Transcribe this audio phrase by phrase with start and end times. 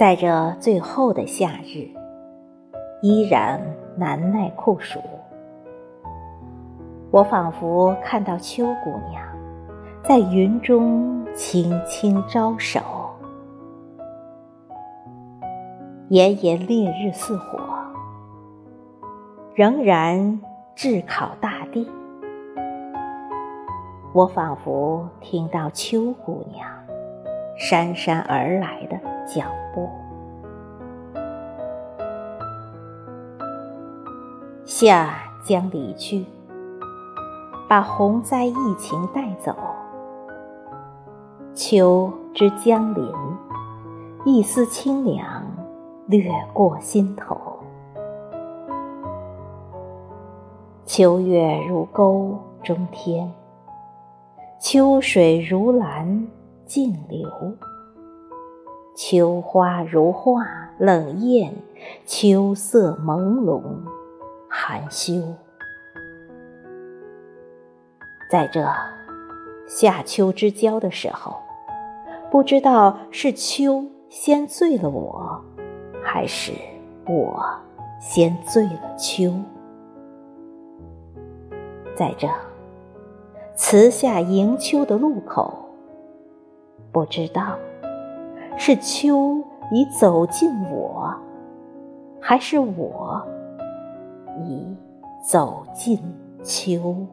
[0.00, 1.86] 在这最后的夏日，
[3.02, 3.60] 依然
[3.98, 4.98] 难耐酷暑。
[7.10, 9.22] 我仿佛看到秋姑娘
[10.02, 12.80] 在云中轻轻招手，
[16.08, 17.58] 炎炎烈日似火，
[19.54, 20.40] 仍然
[20.74, 21.86] 炙烤大地。
[24.14, 26.66] 我仿佛听到秋姑娘
[27.58, 29.88] 姗姗而来的脚步。
[34.64, 36.24] 夏将离去。
[37.68, 39.54] 把洪灾疫情带走，
[41.54, 43.06] 秋之将临，
[44.24, 45.46] 一丝清凉
[46.08, 47.38] 掠过心头。
[50.84, 53.32] 秋月如钩中天，
[54.58, 56.26] 秋水如蓝
[56.66, 57.30] 静流，
[58.94, 60.44] 秋花如画
[60.78, 61.54] 冷艳，
[62.04, 63.62] 秋色朦胧
[64.48, 65.22] 含羞。
[68.30, 68.66] 在这
[69.66, 71.36] 夏秋之交的时候，
[72.30, 75.42] 不知道是秋先醉了我，
[76.02, 76.52] 还是
[77.06, 77.44] 我
[78.00, 79.32] 先醉了秋。
[81.96, 82.28] 在这
[83.54, 85.52] 辞夏迎秋的路口，
[86.92, 87.58] 不知道
[88.56, 89.38] 是秋
[89.70, 91.14] 已走进我，
[92.20, 93.22] 还是我
[94.44, 94.76] 已
[95.22, 95.98] 走进
[96.42, 97.06] 秋。